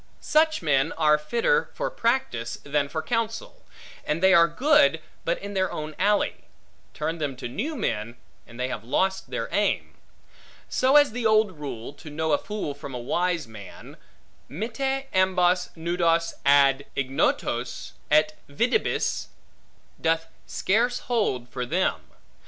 [0.19, 3.61] Such men are fitter for practice, than for counsel;
[4.03, 6.45] and they are good, but in their own alley:
[6.95, 8.15] turn them to new men,
[8.47, 9.93] and they have lost their aim;
[10.67, 13.95] so as the old rule, to know a fool from a wise man,
[14.49, 19.27] Mitte ambos nudos ad ignotos, et videbis,
[20.01, 22.09] doth scarce hold for them.